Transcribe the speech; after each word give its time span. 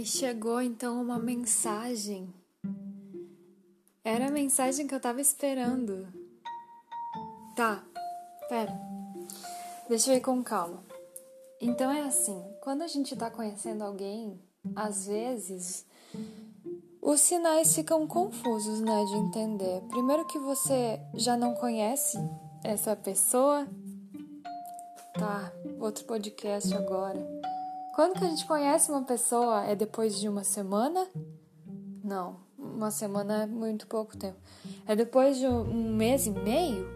Ai, 0.00 0.06
chegou 0.06 0.62
então 0.62 0.98
uma 0.98 1.18
mensagem. 1.18 2.32
Era 4.02 4.28
a 4.28 4.30
mensagem 4.30 4.86
que 4.86 4.94
eu 4.94 5.00
tava 5.00 5.20
esperando. 5.20 6.08
Tá, 7.54 7.84
pera. 8.48 8.72
Deixa 9.90 10.10
eu 10.10 10.16
ir 10.16 10.22
com 10.22 10.42
calma. 10.42 10.82
Então 11.60 11.90
é 11.90 12.00
assim, 12.00 12.42
quando 12.62 12.80
a 12.80 12.86
gente 12.86 13.14
tá 13.14 13.30
conhecendo 13.30 13.84
alguém, 13.84 14.40
às 14.74 15.06
vezes 15.06 15.84
os 17.02 17.20
sinais 17.20 17.74
ficam 17.74 18.06
confusos, 18.06 18.80
né, 18.80 19.04
de 19.04 19.16
entender. 19.16 19.82
Primeiro 19.88 20.26
que 20.26 20.38
você 20.38 20.98
já 21.12 21.36
não 21.36 21.52
conhece 21.52 22.16
essa 22.64 22.96
pessoa. 22.96 23.68
Tá, 25.12 25.52
outro 25.78 26.06
podcast 26.06 26.74
agora. 26.74 27.39
Quando 27.94 28.18
que 28.18 28.24
a 28.24 28.28
gente 28.28 28.46
conhece 28.46 28.90
uma 28.90 29.02
pessoa? 29.02 29.64
É 29.64 29.74
depois 29.74 30.18
de 30.18 30.28
uma 30.28 30.44
semana? 30.44 31.06
Não, 32.02 32.36
uma 32.58 32.90
semana 32.90 33.42
é 33.42 33.46
muito 33.46 33.86
pouco 33.86 34.16
tempo. 34.16 34.38
É 34.86 34.94
depois 34.94 35.38
de 35.38 35.46
um 35.46 35.94
mês 35.94 36.26
e 36.26 36.30
meio? 36.30 36.88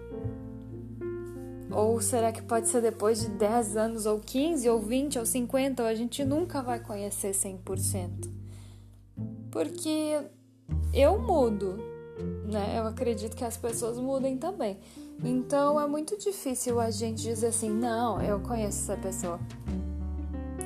Ou 1.71 2.01
será 2.01 2.31
que 2.31 2.41
pode 2.41 2.69
ser 2.69 2.81
depois 2.81 3.21
de 3.21 3.29
10 3.31 3.77
anos, 3.77 4.07
ou 4.07 4.21
15, 4.21 4.69
ou 4.69 4.81
20, 4.81 5.19
ou 5.19 5.27
50? 5.27 5.83
Ou 5.83 5.89
a 5.89 5.95
gente 5.95 6.25
nunca 6.25 6.63
vai 6.63 6.79
conhecer 6.79 7.33
100%? 7.33 8.31
Porque 9.51 10.21
eu 10.93 11.19
mudo, 11.19 11.77
né? 12.45 12.79
Eu 12.79 12.87
acredito 12.87 13.37
que 13.37 13.45
as 13.45 13.57
pessoas 13.57 13.99
mudem 13.99 14.39
também. 14.39 14.79
Então 15.25 15.81
é 15.81 15.87
muito 15.87 16.17
difícil 16.17 16.81
a 16.81 16.91
gente 16.91 17.23
dizer 17.23 17.49
assim: 17.49 17.71
não, 17.71 18.23
eu 18.23 18.41
conheço 18.41 18.93
essa 18.93 19.01
pessoa. 19.01 19.41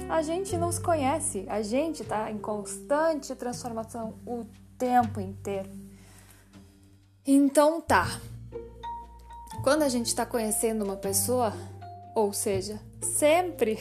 A 0.08 0.22
gente 0.22 0.56
não 0.56 0.72
se 0.72 0.80
conhece, 0.80 1.44
a 1.48 1.60
gente 1.60 2.02
está 2.02 2.30
em 2.30 2.38
constante 2.38 3.34
transformação 3.34 4.14
o 4.26 4.46
tempo 4.78 5.20
inteiro. 5.20 5.68
Então 7.26 7.80
tá. 7.80 8.18
Quando 9.62 9.82
a 9.82 9.88
gente 9.88 10.06
está 10.06 10.24
conhecendo 10.24 10.82
uma 10.82 10.96
pessoa, 10.96 11.52
ou 12.14 12.32
seja, 12.32 12.80
sempre, 13.02 13.78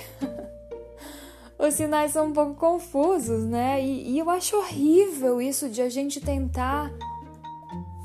os 1.57 1.73
sinais 1.75 2.11
são 2.11 2.27
um 2.27 2.33
pouco 2.33 2.55
confusos, 2.55 3.45
né? 3.45 3.81
E, 3.81 4.11
e 4.11 4.19
eu 4.19 4.29
acho 4.29 4.57
horrível 4.57 5.41
isso 5.41 5.69
de 5.69 5.81
a 5.81 5.87
gente 5.87 6.19
tentar 6.19 6.91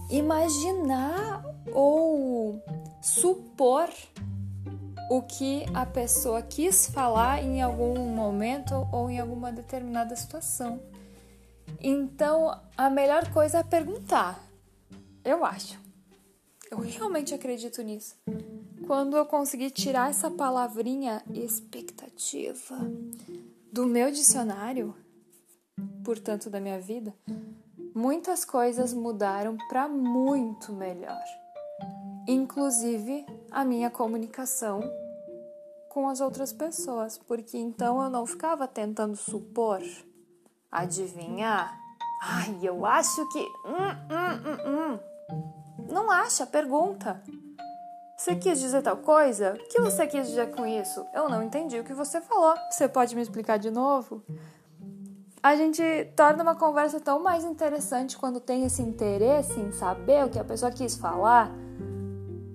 imaginar 0.09 1.43
ou 1.73 2.63
supor 3.03 3.89
o 5.11 5.23
que 5.23 5.65
a 5.75 5.85
pessoa 5.85 6.43
quis 6.43 6.87
falar 6.87 7.43
em 7.43 7.61
algum 7.61 8.07
momento 8.09 8.87
ou 8.93 9.11
em 9.11 9.19
alguma 9.19 9.53
determinada 9.53 10.17
situação. 10.17 10.81
Então, 11.81 12.59
a 12.77 12.89
melhor 12.89 13.31
coisa 13.33 13.59
é 13.59 13.63
perguntar. 13.63 14.43
Eu 15.25 15.45
acho. 15.45 15.79
Eu 16.71 16.79
realmente 16.79 17.35
acredito 17.35 17.83
nisso. 17.83 18.17
Quando 18.87 19.17
eu 19.17 19.27
consegui 19.27 19.71
tirar 19.71 20.11
essa 20.11 20.31
palavrinha 20.31 21.23
expectativa 21.33 22.77
do 23.71 23.87
meu 23.87 24.11
dicionário, 24.11 24.95
portanto 26.05 26.51
da 26.51 26.61
minha 26.61 26.81
vida, 26.81 27.15
muitas 27.95 28.45
coisas 28.45 28.93
mudaram 28.93 29.57
para 29.69 29.89
muito 29.89 30.73
melhor. 30.73 31.23
Inclusive 32.27 33.27
a 33.53 33.65
minha 33.65 33.91
comunicação 33.91 34.81
com 35.89 36.09
as 36.09 36.21
outras 36.21 36.53
pessoas, 36.53 37.19
porque 37.19 37.59
então 37.59 38.03
eu 38.03 38.09
não 38.09 38.25
ficava 38.25 38.67
tentando 38.67 39.15
supor, 39.15 39.83
adivinhar. 40.71 41.79
Ai, 42.23 42.59
eu 42.63 42.87
acho 42.87 43.29
que. 43.29 43.41
Hum, 43.41 43.93
hum, 44.11 44.41
hum, 44.47 44.99
hum. 44.99 45.87
Não 45.93 46.11
acha, 46.11 46.47
pergunta. 46.47 47.23
Você 48.17 48.37
quis 48.37 48.61
dizer 48.61 48.83
tal 48.83 48.97
coisa? 48.97 49.55
O 49.55 49.69
que 49.69 49.81
você 49.81 50.07
quis 50.07 50.29
dizer 50.29 50.53
com 50.53 50.65
isso? 50.65 51.05
Eu 51.13 51.29
não 51.29 51.43
entendi 51.43 51.79
o 51.79 51.85
que 51.85 51.93
você 51.93 52.21
falou. 52.21 52.55
Você 52.71 52.89
pode 52.89 53.15
me 53.17 53.21
explicar 53.21 53.59
de 53.59 53.71
novo? 53.71 54.23
A 55.43 55.57
gente 55.57 55.83
torna 56.17 56.45
uma 56.45 56.55
conversa 56.55 57.01
tão 57.01 57.21
mais 57.21 57.45
interessante 57.45 58.17
quando 58.17 58.39
tem 58.39 58.65
esse 58.65 58.81
interesse 58.81 59.59
em 59.59 59.73
saber 59.73 60.25
o 60.25 60.31
que 60.31 60.39
a 60.39 60.45
pessoa 60.45 60.71
quis 60.71 60.97
falar. 60.97 61.51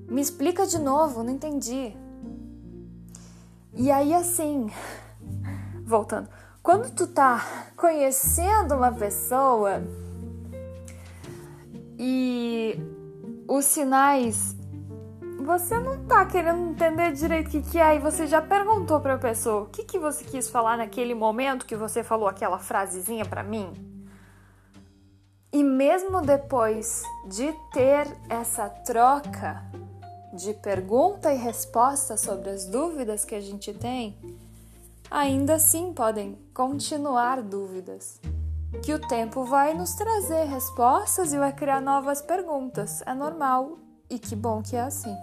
Me 0.07 0.22
explica 0.22 0.66
de 0.66 0.79
novo, 0.79 1.23
não 1.23 1.31
entendi. 1.31 1.95
E 3.73 3.91
aí, 3.91 4.13
assim, 4.13 4.72
voltando, 5.85 6.29
quando 6.63 6.90
tu 6.95 7.07
tá 7.07 7.45
conhecendo 7.75 8.75
uma 8.75 8.91
pessoa 8.91 9.84
e 12.00 12.79
os 13.47 13.66
sinais 13.66 14.56
você 15.47 15.79
não 15.79 16.06
tá 16.06 16.25
querendo 16.25 16.72
entender 16.72 17.13
direito 17.13 17.47
o 17.47 17.51
que, 17.51 17.62
que 17.62 17.79
é 17.79 17.95
e 17.95 18.00
você 18.00 18.28
já 18.28 18.41
perguntou 18.41 19.00
pra 19.00 19.18
pessoa 19.18 19.62
o 19.62 19.66
que, 19.68 19.85
que 19.85 19.97
você 19.97 20.25
quis 20.25 20.50
falar 20.50 20.78
naquele 20.78 21.16
momento 21.16 21.66
que 21.66 21.75
você 21.75 22.03
falou 22.03 22.28
aquela 22.28 22.59
frasezinha 22.59 23.24
pra 23.24 23.44
mim? 23.44 23.72
E 25.53 25.63
mesmo 25.63 26.22
depois 26.22 27.01
de 27.29 27.53
ter 27.72 28.13
essa 28.29 28.68
troca, 28.68 29.63
de 30.38 30.53
pergunta 30.53 31.34
e 31.34 31.38
resposta 31.38 32.16
sobre 32.16 32.52
as 32.52 32.66
dúvidas 32.66 33.25
que 33.25 33.34
a 33.34 33.42
gente 33.42 33.74
tem, 33.74 34.16
ainda 35.09 35.56
assim 35.56 35.92
podem 35.94 36.38
continuar 36.53 37.42
dúvidas. 37.42 38.22
Que 38.84 38.94
o 38.94 39.00
tempo 39.00 39.44
vai 39.44 39.74
nos 39.74 39.96
trazer 39.96 40.44
respostas 40.44 41.34
e 41.34 41.38
vai 41.38 41.52
criar 41.52 41.81
novas 41.81 42.22
perguntas. 42.22 43.02
É 43.06 43.14
normal 43.14 43.80
e 44.09 44.20
que 44.20 44.36
bom 44.36 44.62
que 44.62 44.75
é 44.75 44.81
assim. 44.81 45.16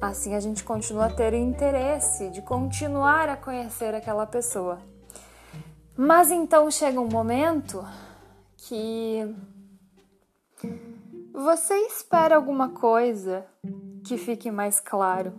Assim 0.00 0.34
a 0.34 0.40
gente 0.40 0.64
continua 0.64 1.06
a 1.06 1.12
ter 1.12 1.34
interesse 1.34 2.30
de 2.30 2.40
continuar 2.40 3.28
a 3.28 3.36
conhecer 3.36 3.94
aquela 3.94 4.26
pessoa. 4.26 4.80
Mas 5.96 6.30
então 6.30 6.70
chega 6.70 7.00
um 7.00 7.08
momento 7.08 7.84
que 8.56 9.34
você 11.32 11.74
espera 11.86 12.36
alguma 12.36 12.70
coisa 12.70 13.46
que 14.06 14.16
fique 14.16 14.50
mais 14.50 14.78
claro. 14.78 15.34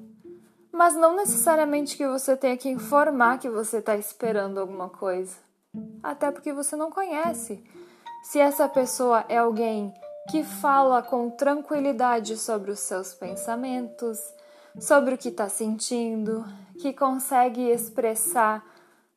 Mas 0.72 0.94
não 0.94 1.16
necessariamente 1.16 1.96
que 1.96 2.06
você 2.08 2.36
tenha 2.36 2.58
que 2.58 2.70
informar 2.70 3.40
que 3.40 3.50
você 3.50 3.78
está 3.78 3.96
esperando 3.96 4.60
alguma 4.60 4.90
coisa. 4.90 5.36
Até 6.04 6.30
porque 6.30 6.52
você 6.52 6.76
não 6.76 6.92
conhece. 6.92 7.64
Se 8.24 8.40
essa 8.40 8.68
pessoa 8.68 9.26
é 9.30 9.38
alguém 9.38 9.94
que 10.30 10.44
fala 10.44 11.02
com 11.02 11.30
tranquilidade 11.30 12.36
sobre 12.38 12.70
os 12.72 12.80
seus 12.80 13.14
pensamentos, 13.14 14.20
sobre 14.80 15.16
o 15.16 15.18
que 15.18 15.30
está 15.30 15.48
sentindo, 15.48 16.46
que 16.80 16.92
consegue 16.92 17.70
expressar 17.70 18.64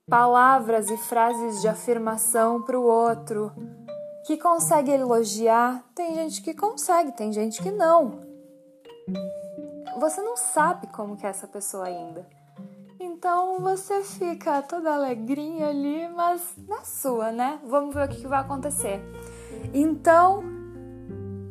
palavras 0.09 0.89
e 0.89 0.97
frases 0.97 1.61
de 1.61 1.69
afirmação 1.69 2.63
para 2.63 2.79
o 2.79 2.85
outro, 2.85 3.53
que 4.27 4.37
consegue 4.37 4.93
elogiar. 4.93 5.85
Tem 5.95 6.15
gente 6.15 6.41
que 6.41 6.55
consegue, 6.55 7.13
tem 7.13 7.33
gente 7.33 7.61
que 7.61 7.71
não 7.71 8.30
você 9.99 10.23
não 10.23 10.37
sabe 10.37 10.87
como 10.89 11.17
que 11.17 11.27
é 11.27 11.29
essa 11.29 11.47
pessoa 11.47 11.85
ainda. 11.85 12.27
Então 12.99 13.61
você 13.61 14.03
fica 14.03 14.63
toda 14.63 14.95
alegrinha 14.95 15.69
ali, 15.69 16.09
mas 16.09 16.55
na 16.69 16.85
sua, 16.85 17.31
né? 17.31 17.61
Vamos 17.67 17.95
ver 17.95 18.07
o 18.07 18.09
que, 18.09 18.27
vai 18.27 18.41
acontecer. 18.41 19.01
Então 19.73 20.43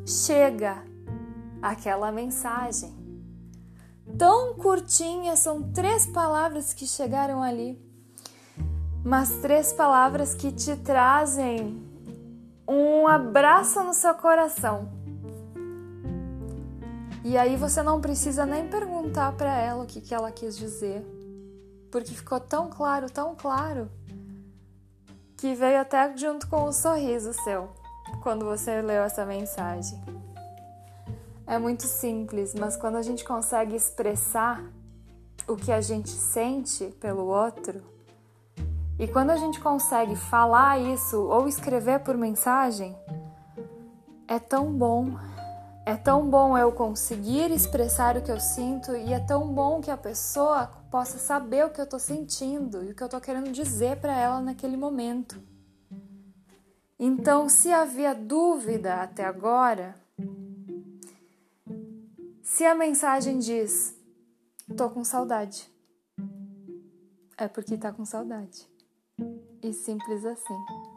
chega 0.06 0.84
aquela 1.62 2.12
mensagem. 2.12 2.98
Tão 4.18 4.56
curtinha, 4.56 5.36
são 5.36 5.72
três 5.72 6.06
palavras 6.08 6.74
que 6.74 6.88
chegaram 6.88 7.44
ali, 7.44 7.80
mas 9.04 9.30
três 9.38 9.72
palavras 9.72 10.34
que 10.34 10.52
te 10.52 10.76
trazem 10.78 11.88
um 12.68 13.08
abraço 13.08 13.84
no 13.84 13.94
seu 13.94 14.14
coração 14.16 14.99
e 17.24 17.38
aí 17.38 17.56
você 17.56 17.84
não 17.84 18.00
precisa 18.00 18.46
nem 18.46 18.68
perguntar 18.68 19.34
para 19.34 19.54
ela 19.54 19.84
o 19.84 19.88
que, 19.88 20.00
que 20.00 20.14
ela 20.14 20.32
quis 20.32 20.58
dizer, 20.58 21.04
porque 21.92 22.14
ficou 22.14 22.40
tão 22.40 22.70
claro, 22.70 23.10
tão 23.10 23.36
claro, 23.36 23.90
que 25.36 25.54
veio 25.54 25.80
até 25.82 26.16
junto 26.18 26.48
com 26.48 26.64
o 26.64 26.74
sorriso 26.74 27.34
seu 27.44 27.70
quando 28.22 28.46
você 28.46 28.82
leu 28.82 29.04
essa 29.04 29.26
mensagem. 29.26 30.02
É 31.46 31.58
muito 31.58 31.84
simples, 31.84 32.54
mas 32.54 32.76
quando 32.76 32.96
a 32.96 33.02
gente 33.02 33.24
consegue 33.24 33.76
expressar 33.76 34.64
o 35.48 35.56
que 35.56 35.72
a 35.72 35.82
gente 35.82 36.10
sente 36.10 36.86
pelo 37.00 37.26
outro, 37.26 37.82
e 39.00 39.08
quando 39.08 39.32
a 39.32 39.38
gente 39.38 39.60
consegue 39.60 40.16
falar 40.16 40.78
isso 40.78 41.18
ou 41.22 41.48
escrever 41.48 42.02
por 42.02 42.18
mensagem, 42.18 42.96
é 44.28 44.38
tão 44.38 44.72
bom, 44.74 45.18
é 45.86 45.96
tão 45.96 46.30
bom 46.30 46.58
eu 46.58 46.72
conseguir 46.72 47.52
expressar 47.52 48.16
o 48.16 48.22
que 48.22 48.32
eu 48.32 48.40
sinto 48.40 48.96
e 48.96 49.12
é 49.12 49.20
tão 49.20 49.48
bom 49.52 49.82
que 49.82 49.90
a 49.90 49.98
pessoa 49.98 50.68
possa 50.92 51.18
saber 51.18 51.66
o 51.66 51.70
que 51.72 51.82
eu 51.82 51.88
tô 51.88 51.98
sentindo 51.98 52.84
e 52.84 52.92
o 52.92 52.96
que 52.96 53.04
eu 53.04 53.10
tô 53.10 53.20
querendo 53.20 53.52
dizer 53.52 54.00
para 54.00 54.16
ela 54.18 54.40
naquele 54.40 54.78
momento. 54.78 55.42
Então, 57.00 57.48
se 57.48 57.72
havia 57.72 58.14
dúvida 58.14 59.02
até 59.02 59.26
agora, 59.26 59.96
se 62.44 62.66
a 62.66 62.76
mensagem 62.76 63.40
diz: 63.40 63.96
"Tô 64.76 64.90
com 64.90 65.04
saudade", 65.04 65.72
é 67.38 67.48
porque 67.48 67.78
tá 67.78 67.92
com 67.92 68.06
saudade. 68.06 68.68
E 69.64 69.74
simples 69.74 70.26
assim. 70.26 70.89